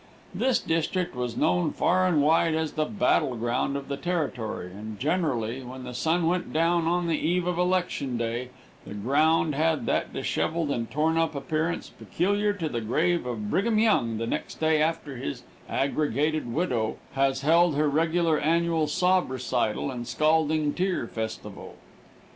This 0.33 0.57
district 0.57 1.15
was 1.15 1.37
known 1.37 1.73
far 1.73 2.07
and 2.07 2.23
wide 2.23 2.55
as 2.55 2.71
the 2.71 2.85
battleground 2.85 3.77
of 3.77 3.87
the 3.87 3.97
territory, 3.97 4.71
and 4.71 4.99
generally 4.99 5.61
when 5.61 5.83
the 5.83 5.93
sun 5.93 6.25
went 6.25 6.51
down 6.51 6.87
on 6.87 7.05
the 7.05 7.19
eve 7.19 7.45
of 7.45 7.59
election 7.59 8.17
day 8.17 8.49
the 8.83 8.95
ground 8.95 9.53
had 9.53 9.85
that 9.85 10.11
disheveled 10.11 10.71
and 10.71 10.89
torn 10.89 11.19
up 11.19 11.35
appearance 11.35 11.89
peculiar 11.91 12.51
to 12.51 12.67
the 12.67 12.81
grave 12.81 13.27
of 13.27 13.51
Brigham 13.51 13.77
Young 13.77 14.17
the 14.17 14.25
next 14.25 14.55
day 14.59 14.81
after 14.81 15.17
his 15.17 15.43
aggregated 15.69 16.51
widow 16.51 16.97
has 17.13 17.41
held 17.41 17.75
her 17.75 17.87
regular 17.87 18.39
annual 18.39 18.87
sob 18.87 19.29
recital 19.29 19.91
and 19.91 20.07
scalding 20.07 20.73
tear 20.73 21.07
festival. 21.07 21.75